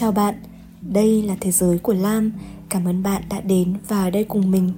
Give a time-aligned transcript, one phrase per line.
[0.00, 0.34] Chào bạn,
[0.80, 2.32] đây là Thế giới của Lam.
[2.68, 4.72] Cảm ơn bạn đã đến và ở đây cùng mình.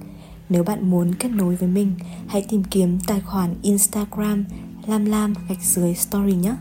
[0.48, 1.94] Nếu bạn muốn kết nối với mình
[2.28, 4.44] Hãy tìm kiếm tài khoản Instagram
[4.86, 6.54] Lam Lam gạch dưới story nhé.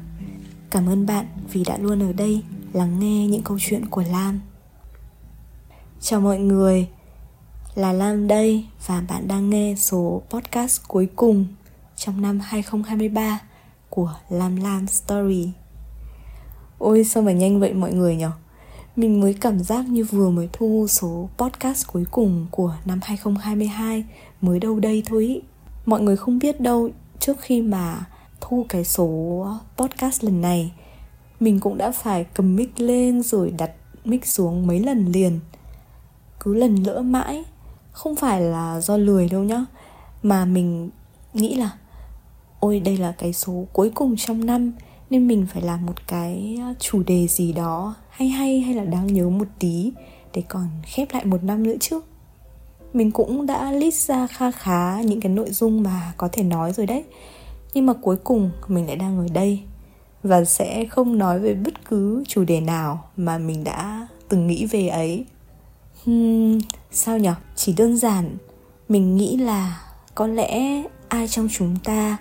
[0.69, 2.44] Cảm ơn bạn vì đã luôn ở đây
[2.74, 4.40] Lắng nghe những câu chuyện của Lam.
[6.01, 6.87] Chào mọi người
[7.76, 11.46] Là Lam đây Và bạn đang nghe số podcast cuối cùng
[11.96, 13.39] Trong năm 2023
[13.89, 15.51] Của Lam Lam Story.
[16.77, 18.26] Ôi sao mà nhanh vậy mọi người nhỉ?
[18.99, 24.05] Mình mới cảm giác như vừa mới thu số podcast cuối cùng của năm 2022
[24.41, 25.41] Mới đâu đây thôi ý.
[25.85, 28.05] Mọi người không biết đâu, Trước khi mà
[28.41, 29.07] thu cái số
[29.77, 30.71] podcast lần này,
[31.40, 33.71] Mình cũng đã phải cầm mic lên rồi đặt
[34.05, 35.40] mic xuống mấy lần liền
[36.40, 37.43] Cứ lần lỡ mãi,
[37.91, 39.66] Không phải là do lười đâu nhá,
[40.23, 40.90] Mà mình
[41.34, 41.71] nghĩ là,
[42.59, 44.71] Ôi, đây là cái số cuối cùng trong năm,
[45.09, 48.83] nên mình phải làm một cái à, chủ đề gì đó hay hay hay là
[48.83, 49.91] đáng nhớ một tí
[50.34, 52.01] để còn khép lại một năm nữa chứ?
[52.93, 56.73] Mình cũng đã list ra kha khá những cái nội dung mà có thể nói
[56.73, 57.03] rồi đấy.
[57.73, 59.59] Nhưng mà cuối cùng mình lại đang ở đây
[60.23, 64.66] và sẽ không nói về bất cứ chủ đề nào mà mình đã từng nghĩ
[64.66, 65.26] về ấy.
[66.06, 66.59] Hmm,
[66.92, 67.36] sao nhở?
[67.56, 68.38] Chỉ đơn giản
[68.89, 69.81] mình nghĩ là
[70.16, 72.17] có lẽ ai trong chúng ta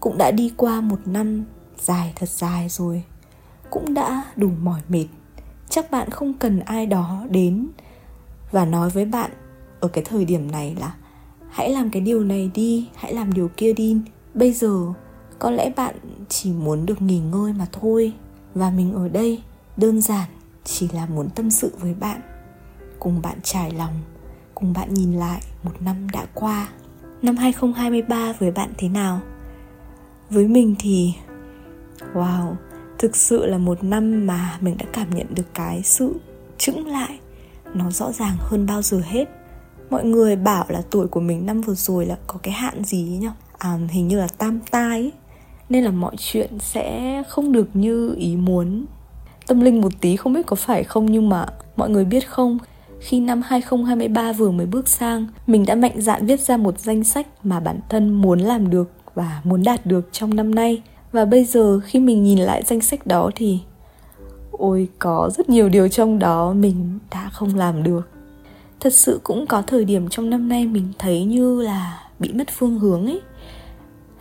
[0.00, 1.44] cũng đã đi qua một năm
[1.78, 3.02] dài thật dài rồi
[3.70, 5.06] cũng đã đủ mỏi mệt
[5.72, 7.66] chắc bạn không cần ai đó đến
[8.50, 9.30] và nói với bạn
[9.80, 10.94] ở cái thời điểm này là
[11.50, 13.96] hãy làm cái điều này đi hãy làm điều kia đi.
[14.34, 14.92] Bây giờ
[15.38, 15.94] có lẽ bạn
[16.28, 18.12] chỉ muốn được nghỉ ngơi mà thôi
[18.54, 19.42] và mình ở đây
[19.76, 20.28] đơn giản
[20.64, 22.20] chỉ là muốn tâm sự với bạn
[22.98, 23.94] cùng bạn trải lòng
[24.54, 26.68] cùng bạn nhìn lại một năm đã qua.
[27.22, 29.20] Năm 2023 với bạn thế nào?
[30.30, 31.14] Với mình thì
[32.14, 32.54] Wow,
[33.02, 36.14] thực sự là một năm mà mình đã cảm nhận được cái sự
[36.58, 37.18] chững lại.
[37.74, 39.24] Nó rõ ràng hơn bao giờ hết.
[39.90, 43.02] Mọi người bảo là tuổi của mình năm vừa rồi là có cái hạn gì
[43.02, 45.12] nhá à, Hình như là tam tai ấy.
[45.68, 48.84] Nên là mọi chuyện sẽ không được như ý muốn.
[49.46, 51.46] Tâm linh một tí không biết có phải không Nhưng mà
[51.76, 52.58] mọi người biết không?
[53.00, 57.04] Khi năm 2023 vừa mới bước sang, mình đã mạnh dạn viết ra một danh
[57.04, 60.82] sách mà bản thân muốn làm được và muốn đạt được trong năm nay
[61.12, 63.60] và bây giờ khi mình nhìn lại danh sách đó thì
[64.50, 68.08] ôi có rất nhiều điều trong đó mình đã không làm được.
[68.80, 72.48] Thật sự cũng có thời điểm trong năm nay mình thấy như là bị mất
[72.50, 73.20] phương hướng ấy.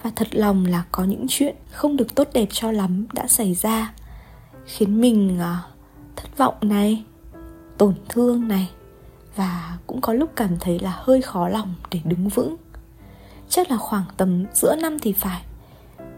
[0.04, 3.54] Và thật lòng là có những chuyện không được tốt đẹp cho lắm đã xảy
[3.54, 3.94] ra
[4.66, 5.64] khiến mình à,
[6.16, 7.04] thất vọng này
[7.78, 8.70] tổn thương này
[9.36, 12.56] và cũng có lúc cảm thấy là hơi khó lòng để đứng vững.
[13.50, 15.42] Chắc là khoảng tầm giữa năm thì phải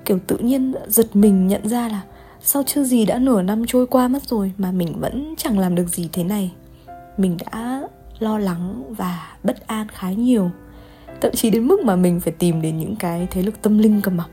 [0.05, 2.01] kiểu tự nhiên giật mình nhận ra là
[2.41, 5.75] sao chưa gì đã nửa năm trôi qua mất rồi mà mình vẫn chẳng làm
[5.75, 6.51] được gì thế này.
[7.17, 7.83] Mình đã
[8.19, 10.49] lo lắng và bất an khá nhiều.
[11.21, 14.01] Thậm chí đến mức mà mình phải tìm đến những cái thế lực tâm linh
[14.01, 14.23] cơ mà.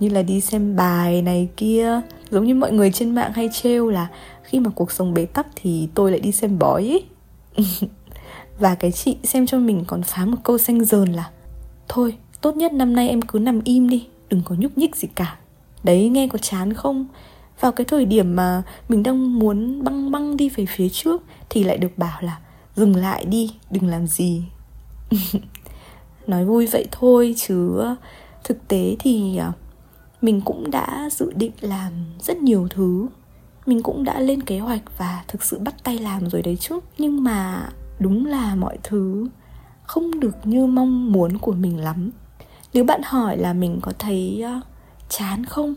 [0.00, 2.00] Như là đi xem bài này kia,
[2.30, 4.08] giống như mọi người trên mạng hay trêu là
[4.42, 7.04] khi mà cuộc sống bế tắc thì tôi lại đi xem bói ấy
[8.58, 11.30] và cái chị xem cho mình còn phá một câu xanh dờn là,
[11.88, 15.08] thôi, tốt nhất năm nay em cứ nằm im đi đừng có nhúc nhích gì
[15.14, 15.36] cả.
[15.84, 17.06] Đấy, nghe có chán không?
[17.60, 21.64] Vào cái thời điểm mà mình đang muốn băng băng đi về phía trước thì
[21.64, 22.38] lại được bảo là,
[22.76, 24.44] dừng lại đi, đừng làm gì.
[26.26, 27.96] Nói vui vậy thôi, chứ ờ,
[28.44, 29.52] thực tế thì ờ,
[30.22, 33.06] mình cũng đã dự định làm rất nhiều thứ.
[33.66, 36.80] Mình cũng đã lên kế hoạch và thực sự bắt tay làm rồi đấy chứ.
[36.98, 39.28] Nhưng mà đúng là mọi thứ
[39.82, 42.10] không được như mong muốn của mình lắm
[42.76, 44.60] nếu bạn hỏi là mình có thấy ờ,
[45.08, 45.74] chán không?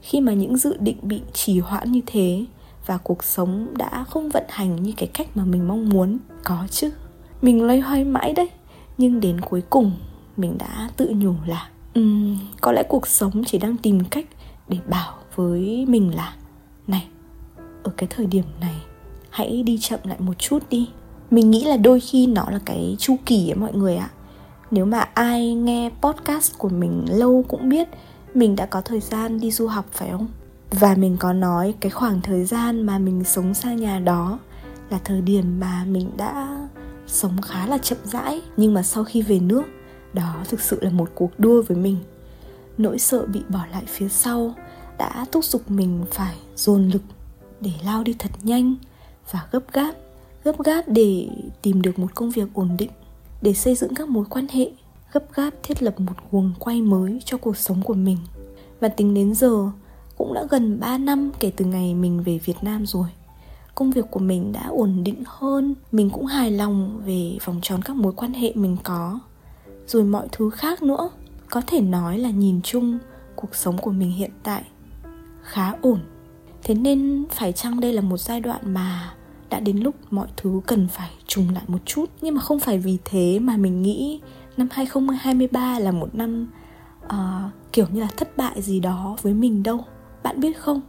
[0.00, 2.44] Khi mà những dự định bị trì hoãn như thế
[2.86, 6.66] và cuộc sống đã không vận hành như cái cách mà mình mong muốn có
[6.70, 6.90] chứ.
[7.42, 8.48] Mình loay hoay mãi đấy
[8.98, 9.92] nhưng đến cuối cùng
[10.36, 14.26] mình đã tự nhủ là um, có lẽ cuộc sống chỉ đang tìm cách
[14.68, 16.34] để bảo với mình là
[16.86, 17.06] này
[17.82, 18.76] ở cái thời điểm này
[19.30, 20.88] hãy đi chậm lại một chút đi.
[21.30, 24.10] Mình nghĩ là đôi khi nó là cái chu kỳ ấy mọi người ạ
[24.70, 27.88] nếu mà ai nghe podcast của mình lâu cũng biết,
[28.34, 30.28] mình đã có thời gian đi du học, phải không?
[30.70, 34.38] Và mình có nói cái khoảng thời gian mà mình sống xa nhà đó
[34.90, 36.58] là thời điểm mà mình đã
[37.06, 38.42] sống khá là chậm rãi.
[38.56, 39.62] Nhưng mà sau khi về nước,
[40.12, 41.96] đó thực sự là một cuộc đua với mình.
[42.78, 44.54] Nỗi sợ bị bỏ lại phía sau
[44.98, 47.02] đã thúc giục mình phải dồn lực
[47.60, 48.74] để lao đi thật nhanh
[49.30, 49.92] và gấp gáp
[50.44, 51.28] gấp gáp để
[51.62, 52.90] tìm được một công việc ổn định
[53.42, 54.70] để xây dựng các mối quan hệ,
[55.12, 58.18] gấp gáp thiết lập một guồng quay mới cho cuộc sống của mình.
[58.80, 59.70] Và tính đến giờ,
[60.18, 63.06] cũng đã gần 3 năm kể từ ngày mình về Việt Nam rồi.
[63.74, 67.82] Công việc của mình đã ổn định hơn, mình cũng hài lòng về vòng tròn
[67.82, 69.20] các mối quan hệ mình có.
[69.86, 71.10] Rồi mọi thứ khác nữa,
[71.50, 72.98] có thể nói là nhìn chung,
[73.36, 74.62] cuộc sống của mình hiện tại
[75.42, 76.00] khá ổn.
[76.62, 79.14] Thế nên phải chăng đây là một giai đoạn mà
[79.50, 82.10] đã đến lúc mọi thứ cần phải trùng lại một chút.
[82.20, 84.20] Nhưng mà không phải vì thế mà mình nghĩ
[84.56, 86.46] năm 2023 là một năm
[87.04, 87.12] uh,
[87.72, 89.84] kiểu như là thất bại gì đó với mình đâu.
[90.22, 90.80] Bạn biết không?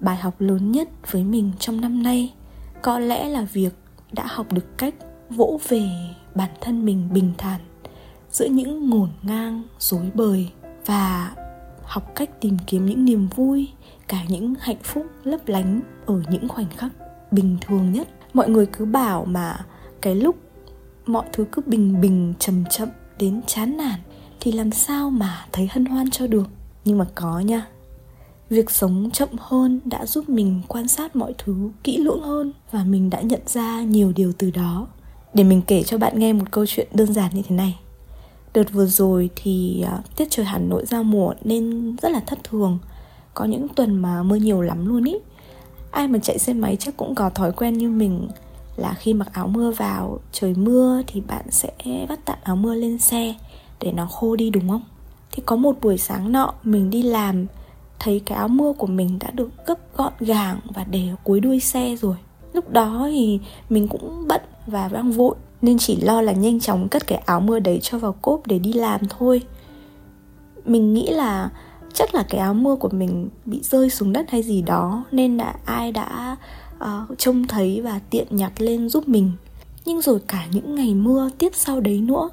[0.00, 2.34] Bài học lớn nhất với mình trong năm nay
[2.82, 3.74] có lẽ là việc
[4.12, 4.94] đã học được cách
[5.30, 5.88] vỗ về
[6.34, 7.60] bản thân mình bình thản
[8.30, 10.48] giữa những ngổn ngang dối bời
[10.86, 11.34] và
[11.82, 13.68] học cách tìm kiếm những niềm vui
[14.08, 16.90] cả những hạnh phúc lấp lánh ở những khoảnh khắc
[17.32, 18.08] bình thường nhất.
[18.34, 19.66] Mọi người cứ bảo mà
[20.00, 20.36] cái lúc
[21.06, 22.88] mọi thứ cứ bình bình, chậm chậm
[23.18, 24.00] đến chán nản
[24.40, 26.46] thì làm sao mà thấy hân hoan cho được.
[26.84, 27.66] Nhưng mà có nha,
[28.50, 32.84] việc sống chậm hơn đã giúp mình quan sát mọi thứ kỹ lưỡng hơn và
[32.84, 34.86] mình đã nhận ra nhiều điều từ đó.
[35.34, 37.78] Để mình kể cho bạn nghe một câu chuyện đơn giản như thế này.
[38.54, 42.44] Đợt vừa rồi thì à, tiết trời hà nội ra mùa nên rất là thất
[42.44, 42.78] thường.
[43.34, 45.14] Có những tuần mà mưa nhiều lắm luôn ý
[45.92, 48.28] ai mà chạy xe máy chắc cũng có thói quen như mình,
[48.76, 51.72] là khi mặc áo mưa vào, trời mưa thì bạn sẽ
[52.08, 53.34] vắt tạm áo mưa lên xe
[53.80, 54.82] để nó khô đi, đúng không?
[55.32, 57.46] Thì có một buổi sáng nọ, mình đi làm,
[57.98, 61.40] thấy cái áo mưa của mình đã được gấp gọn gàng và để ở cuối
[61.40, 62.16] đuôi xe rồi.
[62.52, 63.40] Lúc đó thì
[63.70, 67.40] mình cũng bận và đang vội, nên chỉ lo là nhanh chóng cất cái áo
[67.40, 69.42] mưa đấy cho vào cốp để đi làm thôi.
[70.64, 71.50] Mình nghĩ là
[71.94, 75.36] chắc là cái áo mưa của mình bị rơi xuống đất hay gì đó nên
[75.36, 76.36] là ai đã
[76.76, 79.32] uh, trông thấy và tiện nhặt lên giúp mình.
[79.84, 82.30] Nhưng rồi cả những ngày mưa tiếp sau đấy nữa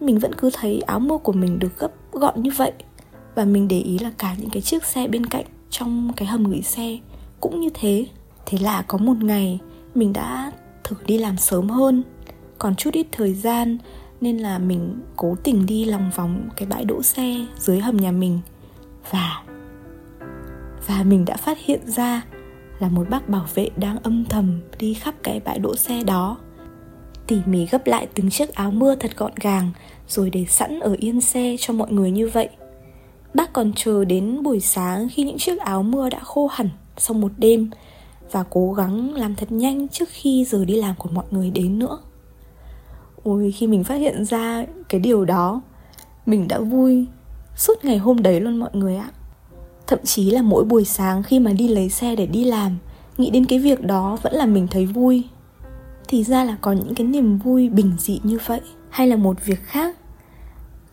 [0.00, 2.72] mình vẫn cứ thấy áo mưa của mình được gấp gọn như vậy.
[3.34, 6.44] Và mình để ý là cả những cái chiếc xe bên cạnh trong cái hầm
[6.44, 6.98] gửi xe
[7.40, 8.06] cũng như thế.
[8.46, 9.58] Thế là có một ngày
[9.94, 10.52] mình đã
[10.84, 12.02] thử đi làm sớm hơn.
[12.58, 13.78] Còn chút ít thời gian
[14.20, 18.12] nên là mình cố tình đi lòng vòng cái bãi đỗ xe dưới hầm nhà
[18.12, 18.40] mình
[19.10, 19.42] và
[20.86, 22.22] và mình đã phát hiện ra
[22.78, 26.38] là một bác bảo vệ đang âm thầm đi khắp cái bãi đỗ xe đó.
[27.26, 29.70] Tỉ mỉ gấp lại từng chiếc áo mưa thật gọn gàng
[30.08, 32.48] rồi để sẵn ở yên xe cho mọi người như vậy.
[33.34, 37.14] Bác còn chờ đến buổi sáng khi những chiếc áo mưa đã khô hẳn sau
[37.14, 37.70] một đêm
[38.32, 41.78] và cố gắng làm thật nhanh trước khi giờ đi làm của mọi người đến
[41.78, 41.98] nữa.
[43.24, 45.60] Ôi, khi mình phát hiện ra cái điều đó,
[46.26, 47.06] mình đã vui
[47.56, 49.10] suốt ngày hôm đấy luôn mọi người ạ.
[49.86, 52.76] Thậm chí là mỗi buổi sáng khi mà đi lấy xe để đi làm,
[53.18, 55.24] nghĩ đến cái việc đó vẫn là mình thấy vui.
[56.08, 58.60] Thì ra là có những cái niềm vui bình dị như vậy,
[58.90, 59.96] hay là một việc khác?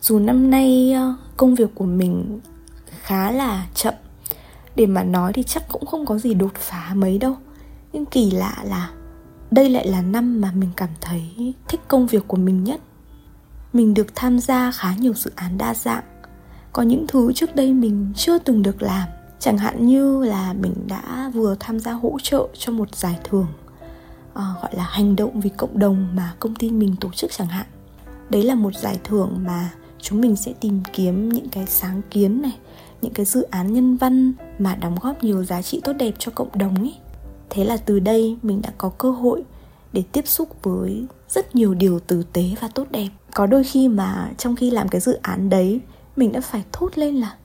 [0.02, 2.40] Dù năm nay ờ, công việc của mình
[3.00, 3.94] khá là chậm,
[4.76, 7.36] để mà nói thì chắc cũng không có gì đột phá mấy đâu.
[7.92, 8.90] Nhưng kỳ lạ là
[9.50, 12.80] đây lại là năm mà mình cảm thấy thích công việc của mình nhất.
[13.72, 16.02] Mình được tham gia khá nhiều dự án đa dạng
[16.72, 19.08] có những thứ trước đây mình chưa từng được làm.
[19.38, 23.46] Chẳng hạn như là mình đã vừa tham gia hỗ trợ cho một giải thưởng
[24.32, 27.48] uh, gọi là hành động vì cộng đồng mà công ty mình tổ chức chẳng
[27.48, 27.66] hạn.
[28.30, 32.42] Đấy là một giải thưởng mà chúng mình sẽ tìm kiếm những cái sáng kiến
[32.42, 32.56] này
[33.02, 36.32] những cái dự án nhân văn mà đóng góp nhiều giá trị tốt đẹp cho
[36.34, 36.94] cộng đồng ấy
[37.50, 39.42] thế là từ đây mình đã có cơ hội
[39.92, 43.08] để tiếp xúc với rất nhiều điều tử tế và tốt đẹp.
[43.34, 45.80] Có đôi khi mà trong khi làm cái dự án đấy
[46.20, 47.36] mình đã phải thốt lên là,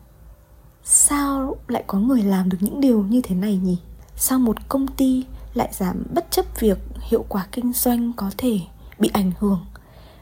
[0.83, 3.77] sao lại có người làm được những điều như thế này nhỉ?
[4.15, 6.77] Sao một công ty lại dám bất chấp việc
[7.09, 8.59] hiệu quả kinh doanh có thể
[8.99, 9.65] bị ảnh hưởng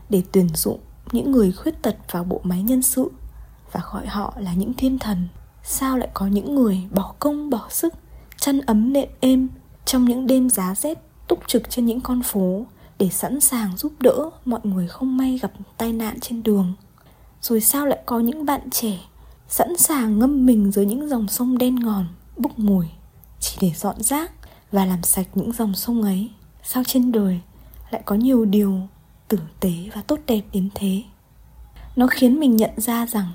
[0.10, 0.80] để tuyển dụng
[1.12, 3.12] những người khuyết tật vào bộ máy nhân sự
[3.72, 5.28] và gọi họ là những thiên thần?
[5.64, 7.94] Sao lại có những người bỏ công, bỏ sức,
[8.38, 9.48] chăn ấm nệm êm
[9.86, 12.66] trong những đêm giá rét túc trực trên những con phố
[13.00, 16.74] để sẵn sàng giúp đỡ mọi người không may gặp tai nạn trên đường?
[17.44, 19.00] Rồi sao lại có những bạn trẻ
[19.48, 22.08] sẵn sàng ngâm mình dưới những dòng sông đen ngòm,
[22.38, 22.86] bốc mùi,
[23.40, 24.32] chỉ để dọn rác
[24.72, 26.30] và làm sạch những dòng sông ấy?
[26.64, 27.40] Sao trên đời
[27.92, 28.80] lại có nhiều điều
[29.28, 31.04] tử tế và tốt đẹp đến thế?
[31.96, 33.32] Nó khiến mình nhận ra rằng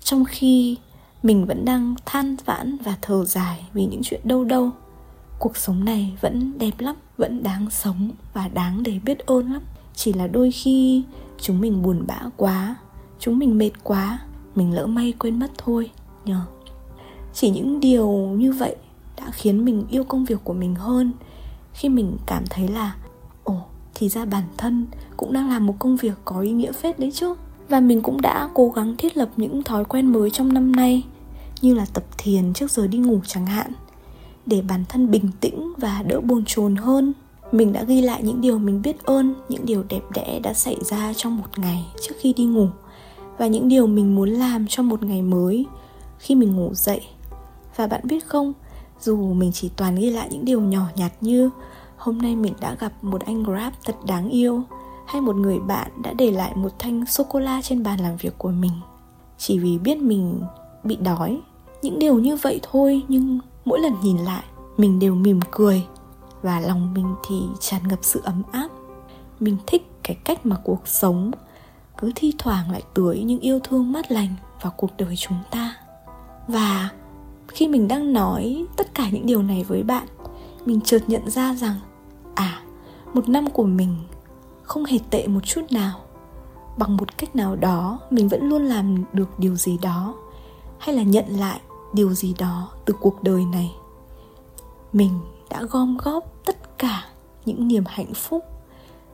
[0.00, 0.76] trong khi
[1.22, 4.70] mình vẫn đang than vãn và thở dài vì những chuyện đâu đâu,
[5.38, 9.62] cuộc sống này vẫn đẹp lắm, vẫn đáng sống và đáng để biết ơn lắm.
[9.94, 11.02] Chỉ là đôi khi
[11.40, 12.76] chúng mình buồn bã quá
[13.18, 14.18] chúng mình mệt quá,
[14.54, 15.90] mình lỡ may quên mất thôi,
[16.24, 16.40] nhờ.
[17.34, 18.76] Chỉ những điều như vậy
[19.16, 21.12] đã khiến mình yêu công việc của mình hơn,
[21.72, 22.96] khi mình cảm thấy là,
[23.44, 23.54] ồ,
[23.94, 27.10] thì ra bản thân cũng đang làm một công việc có ý nghĩa phết đấy
[27.14, 27.34] chứ.
[27.68, 31.02] Và mình cũng đã cố gắng thiết lập những thói quen mới trong năm nay,
[31.62, 33.72] như là tập thiền trước giờ đi ngủ chẳng hạn,
[34.46, 37.12] để bản thân bình tĩnh và đỡ bồn chồn hơn.
[37.52, 40.76] Mình đã ghi lại những điều mình biết ơn, những điều đẹp đẽ đã xảy
[40.84, 42.68] ra trong một ngày trước khi đi ngủ
[43.38, 45.66] và những điều mình muốn làm cho một ngày mới
[46.18, 47.00] khi mình ngủ dậy.
[47.76, 48.52] Và bạn biết không,
[49.00, 51.50] dù mình chỉ toàn ghi lại những điều nhỏ nhặt như
[51.96, 54.62] hôm nay mình đã gặp một anh grab thật đáng yêu
[55.06, 58.16] hay một người bạn đã để lại một thanh sô cô la trên bàn làm
[58.16, 58.72] việc của mình
[59.38, 60.40] chỉ vì biết mình
[60.84, 61.40] bị đói,
[61.82, 64.44] những điều như vậy thôi nhưng mỗi lần nhìn lại,
[64.76, 65.86] mình đều mỉm cười
[66.42, 68.68] và lòng mình thì tràn ngập sự ấm áp.
[69.40, 71.30] Mình thích cái cách mà cuộc sống
[72.04, 74.28] cứ thi thoảng lại tưới những yêu thương mát lành
[74.62, 75.76] vào cuộc đời chúng ta.
[76.48, 76.90] Và
[77.48, 80.06] khi mình đang nói tất cả những điều này với bạn,
[80.64, 81.74] mình chợt nhận ra rằng
[82.34, 82.62] à
[83.14, 83.96] một năm của mình
[84.62, 86.00] không hề tệ một chút nào.
[86.78, 90.14] Bằng một cách nào đó, mình vẫn luôn làm được điều gì đó,
[90.78, 91.60] hay là nhận lại
[91.92, 93.74] điều gì đó từ cuộc đời này.
[94.92, 95.20] Mình
[95.50, 97.04] đã gom góp tất cả
[97.44, 98.44] những niềm hạnh phúc,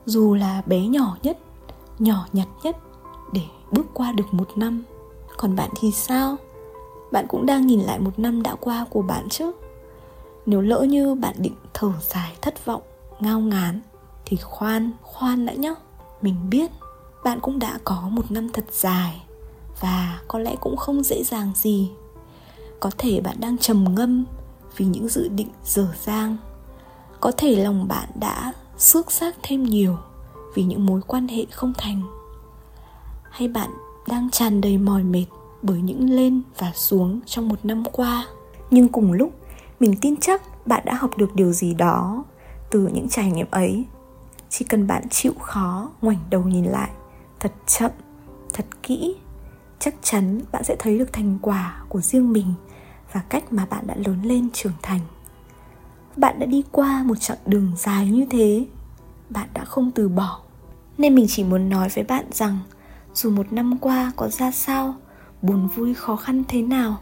[0.05, 1.37] dù là bé nhỏ nhất
[2.01, 2.77] nhỏ nhặt nhất
[3.31, 3.41] để
[3.71, 4.83] bước qua được một năm.
[5.37, 6.35] Còn bạn thì sao?
[7.11, 9.51] Bạn cũng đang nhìn lại một năm đã qua của bạn chứ?
[10.45, 12.81] Nếu lỡ như bạn định thở dài thất vọng,
[13.19, 13.81] ngao ngán,
[14.25, 15.75] thì khoan khoan đã nhé
[16.21, 16.71] mình biết
[17.23, 19.21] bạn cũng đã có một năm thật dài
[19.79, 21.91] và có lẽ cũng không dễ dàng gì.
[22.79, 24.25] Có thể bạn đang trầm ngâm
[24.77, 26.37] vì những dự định dở dang.
[27.19, 29.97] Có thể lòng bạn đã xước xác thêm nhiều
[30.53, 32.01] vì những mối quan hệ không thành.
[33.29, 33.69] Hay bạn
[34.07, 35.25] đang tràn đầy mỏi mệt
[35.61, 38.27] bởi những lên và xuống trong một năm qua?
[38.71, 39.31] Nhưng cùng lúc,
[39.79, 42.23] mình tin chắc bạn đã học được điều gì đó
[42.71, 43.85] từ những trải nghiệm ấy.
[44.49, 46.89] Chỉ cần bạn chịu khó ngoảnh đầu nhìn lại,
[47.39, 47.91] thật chậm,
[48.53, 49.15] thật kỹ,
[49.79, 52.53] chắc chắn bạn sẽ thấy được thành quả của riêng mình
[53.13, 54.99] và cách mà bạn đã lớn lên trưởng thành.
[56.17, 58.65] Bạn đã đi qua một chặng đường dài như thế
[59.31, 60.39] bạn đã không từ bỏ.
[60.97, 62.57] Nên mình chỉ muốn nói với bạn rằng,
[63.13, 64.95] dù một năm qua có ra sao,
[65.41, 66.97] buồn vui khó khăn thế nào,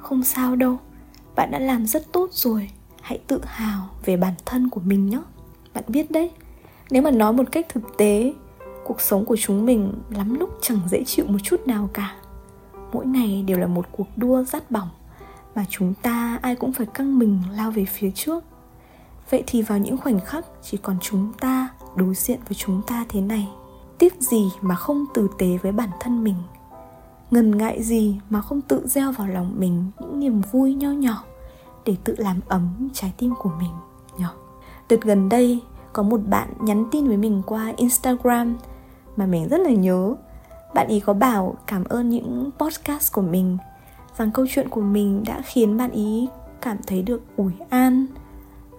[0.00, 0.78] không sao đâu.
[1.34, 5.20] Bạn đã làm rất tốt rồi, hãy tự hào về bản thân của mình nhé.
[5.74, 6.30] Bạn biết đấy,
[6.90, 8.34] nếu mà nói một cách thực tế,
[8.84, 12.14] cuộc sống của chúng mình lắm lúc chẳng dễ chịu một chút nào cả.
[12.92, 14.88] Mỗi ngày đều là một cuộc đua rát bỏng
[15.54, 18.44] mà chúng ta ai cũng phải căng mình lao về phía trước
[19.30, 23.04] vậy thì vào những khoảnh khắc chỉ còn chúng ta đối diện với chúng ta
[23.08, 23.48] thế này,
[23.98, 26.36] tiếc gì mà không tử tế với bản thân mình?
[27.30, 31.24] Ngần ngại gì mà không tự gieo vào lòng mình những niềm vui nho nhỏ
[31.84, 33.70] để tự làm ấm trái tim của mình
[34.18, 34.24] nhỉ?
[34.88, 35.60] Đợt gần đây,
[35.92, 38.56] có một bạn nhắn tin với mình qua instagram
[39.16, 40.14] mà mình rất là nhớ.
[40.74, 43.58] Bạn ý có bảo cảm ơn những podcast của mình,
[44.18, 46.28] rằng câu chuyện của mình đã khiến bạn ý
[46.60, 48.06] cảm thấy được ủi an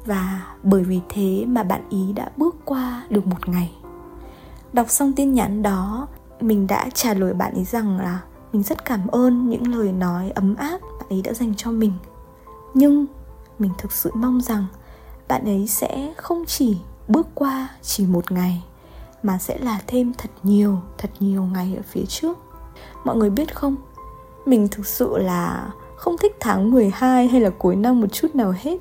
[0.06, 3.72] và bởi vì thế mà bạn ý đã bước qua được một ngày.
[4.74, 6.08] Đọc xong tin nhắn đó,
[6.42, 8.20] mình đã trả lời bạn ý rằng là
[8.54, 11.94] mình rất cảm ơn những lời nói ấm áp bạn ấy đã dành cho mình.
[12.74, 13.06] Nhưng
[13.60, 14.66] mình thực sự mong rằng
[15.28, 18.64] bạn ấy sẽ không chỉ bước qua chỉ một ngày,
[19.24, 22.38] mà sẽ là thêm thật nhiều thật nhiều ngày ở phía trước.
[23.04, 23.76] Mọi người biết không?
[24.46, 28.54] Mình thực sự là không thích tháng 12 hay là cuối năm một chút nào
[28.58, 28.78] hết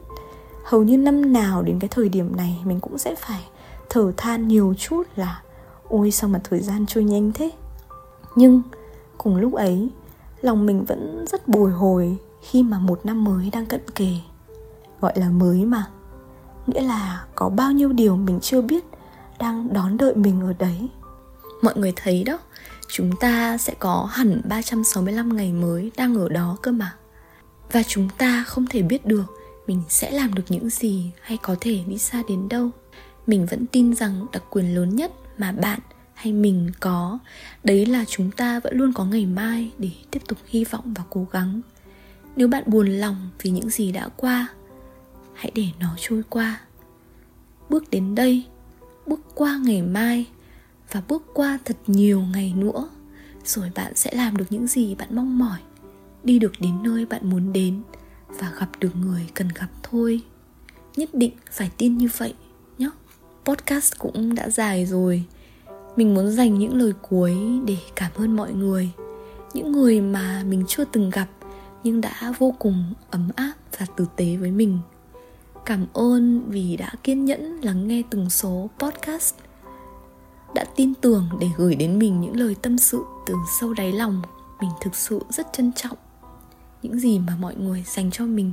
[0.64, 3.44] hầu như năm nào đến cái thời điểm này, mình cũng sẽ phải
[3.90, 5.42] thở than nhiều chút là,
[5.88, 7.50] ôi, sao mà thời gian trôi nhanh thế?
[8.36, 8.62] Nhưng
[9.18, 9.88] cùng lúc ấy,
[10.40, 14.14] lòng mình vẫn rất bồi hồi khi mà một năm mới đang cận kề,
[15.00, 15.86] gọi là mới mà.
[16.66, 18.84] Nghĩa là có bao nhiêu điều mình chưa biết
[19.38, 20.88] đang đón đợi mình ở đấy.
[21.62, 22.38] Mọi người thấy đó,
[22.88, 26.94] chúng ta sẽ có hẳn 365 ngày mới đang ở đó cơ mà.
[27.72, 29.24] Và chúng ta không thể biết được
[29.66, 32.70] mình sẽ làm được những gì hay có thể đi xa đến đâu.
[33.26, 35.80] Mình vẫn tin rằng đặc quyền lớn nhất mà bạn
[36.14, 37.18] hay mình có,
[37.64, 41.04] đấy là chúng ta vẫn luôn có ngày mai để tiếp tục hy vọng và
[41.10, 41.60] cố gắng.
[42.36, 44.48] Nếu bạn buồn lòng vì những gì đã qua,
[45.34, 46.60] hãy để nó trôi qua.
[47.68, 48.44] Bước đến đây,
[49.06, 50.26] bước qua ngày mai
[50.92, 52.88] và bước qua thật nhiều ngày nữa,
[53.44, 55.58] rồi bạn sẽ làm được những gì bạn mong mỏi,
[56.24, 57.82] đi được đến nơi bạn muốn đến
[58.38, 60.20] và gặp được người cần gặp thôi.
[60.96, 62.34] Nhất định phải tin như vậy
[62.78, 62.90] nhé
[63.44, 65.24] podcast cũng đã dài rồi.
[65.96, 67.36] Mình muốn dành những lời cuối
[67.66, 68.90] để cảm ơn mọi người.
[69.54, 71.26] Những người mà mình chưa từng gặp,
[71.84, 74.78] nhưng đã vô cùng ấm áp và tử tế với mình.
[75.66, 79.34] Cảm ơn vì đã kiên nhẫn lắng nghe từng số podcast.
[80.54, 84.22] Đã tin tưởng để gửi đến mình những lời tâm sự từ sâu đáy lòng,
[84.60, 85.96] mình thực sự rất trân trọng
[86.82, 88.52] những gì mà mọi người dành cho mình.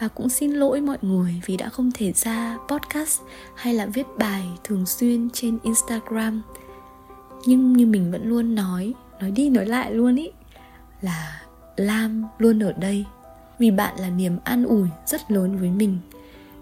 [0.00, 3.20] Và cũng xin lỗi mọi người vì đã không thể ra podcast
[3.54, 6.42] hay là viết bài thường xuyên trên instagram.
[7.46, 10.30] Nhưng như mình vẫn luôn nói nói đi nói lại luôn ý,
[11.00, 11.42] là
[11.76, 13.04] lam luôn ở đây.
[13.58, 15.98] Vì bạn là niềm an ủi rất lớn với mình,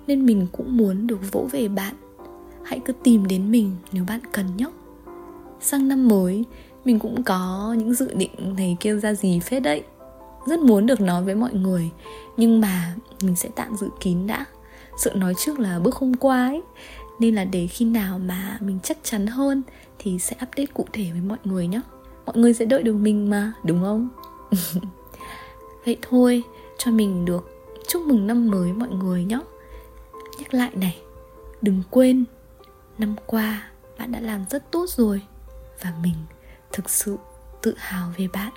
[0.06, 1.94] nên mình cũng muốn được vỗ về bạn.
[2.64, 4.72] Hãy cứ tìm đến mình nếu bạn cần nhóc.
[5.60, 6.44] sang năm mới,
[6.84, 9.82] mình cũng có những dự định này kia ra gì phết đấy
[10.46, 11.90] rất muốn được nói với mọi người.
[12.36, 14.44] Nhưng mà mình sẽ tạm giữ kín đã.
[14.98, 16.62] Sợ nói trước là bước hôm qua ấy.
[17.18, 19.62] Nên là để khi nào mà mình chắc chắn hơn
[19.98, 21.80] thì sẽ update cụ thể với mọi người nhé
[22.28, 24.08] mọi người sẽ đợi được mình mà, đúng không?
[25.84, 26.42] Vậy thôi,
[26.78, 27.50] cho mình được
[27.88, 29.40] chúc mừng năm mới mọi người nhé
[30.38, 30.98] nhắc lại này,
[31.62, 32.24] đừng quên,
[32.98, 35.22] năm qua bạn đã làm rất tốt rồi.
[35.82, 36.14] Và mình
[36.72, 37.16] thực sự
[37.62, 38.52] tự hào về bạn.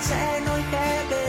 [0.00, 1.19] Mặt trời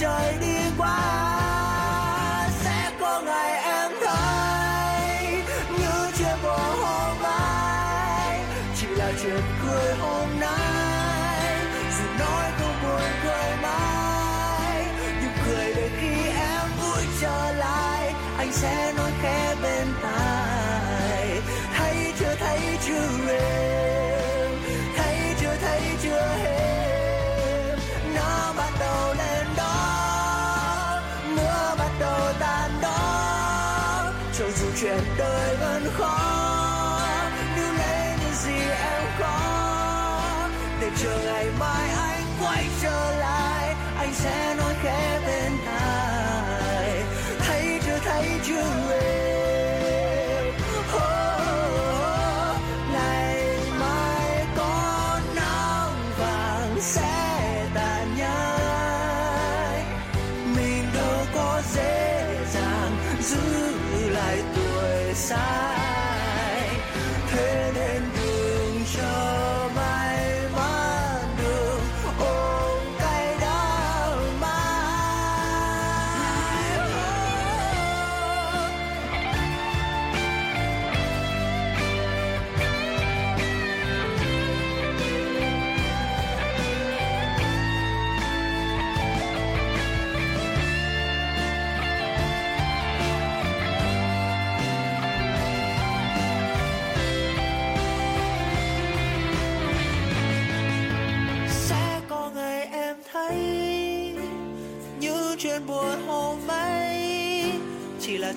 [0.00, 0.41] đi qua
[41.02, 44.71] chờ ngày mai anh quay trở lại anh sẽ nói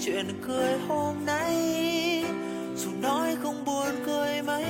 [0.06, 1.56] chuyện cười hôm nay.
[2.76, 4.66] Dù nói không buồn cười mấy,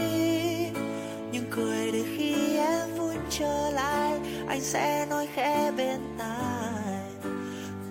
[1.31, 7.31] nhưng cười để khi em vui trở lại, anh sẽ nói khẽ bên tai.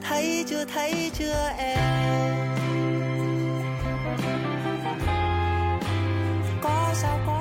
[0.03, 1.79] Thấy chưa thấy chưa em?
[6.63, 7.34] Có sao có